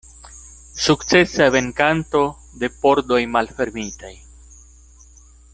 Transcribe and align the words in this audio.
Sukcesa 0.85 1.49
venkanto 1.57 2.23
de 2.63 2.71
pordoj 2.81 3.21
malfermitaj. 3.37 4.13